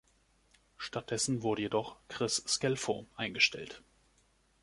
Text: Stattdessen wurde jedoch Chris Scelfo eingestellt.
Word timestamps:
Stattdessen 0.77 1.43
wurde 1.43 1.61
jedoch 1.61 1.95
Chris 2.07 2.37
Scelfo 2.47 3.05
eingestellt. 3.17 3.83